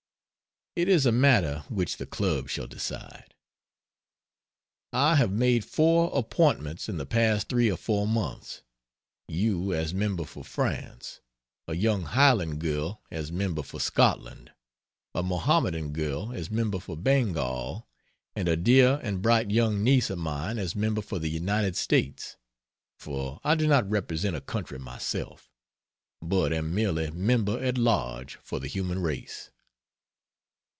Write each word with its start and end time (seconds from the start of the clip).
It 0.73 0.87
is 0.87 1.05
a 1.05 1.11
matter 1.11 1.65
which 1.67 1.97
the 1.97 2.05
Club 2.05 2.47
shall 2.49 2.65
decide. 2.65 3.35
I 4.93 5.15
have 5.15 5.29
made 5.33 5.65
four 5.65 6.09
appointments 6.17 6.87
in 6.87 6.95
the 6.95 7.05
past 7.05 7.49
three 7.49 7.69
or 7.69 7.75
four 7.75 8.07
months: 8.07 8.61
You 9.27 9.73
as 9.73 9.93
Member 9.93 10.23
for 10.23 10.45
France, 10.45 11.19
a 11.67 11.73
young 11.75 12.03
Highland 12.03 12.59
girl 12.59 13.01
as 13.11 13.33
Member 13.33 13.63
for 13.63 13.81
Scotland, 13.81 14.53
a 15.13 15.21
Mohammedan 15.21 15.91
girl 15.91 16.31
as 16.31 16.49
Member 16.49 16.79
for 16.79 16.95
Bengal, 16.95 17.85
and 18.33 18.47
a 18.47 18.55
dear 18.55 19.01
and 19.03 19.21
bright 19.21 19.51
young 19.51 19.83
niece 19.83 20.09
of 20.09 20.19
mine 20.19 20.57
as 20.57 20.73
Member 20.73 21.01
for 21.01 21.19
the 21.19 21.29
United 21.29 21.75
States 21.75 22.37
for 22.97 23.41
I 23.43 23.55
do 23.55 23.67
not 23.67 23.89
represent 23.89 24.37
a 24.37 24.41
country 24.41 24.79
myself, 24.79 25.51
but 26.21 26.53
am 26.53 26.73
merely 26.73 27.11
Member 27.11 27.61
at 27.61 27.77
Large 27.77 28.35
for 28.37 28.61
the 28.61 28.67
Human 28.69 28.99
Race. 29.01 29.49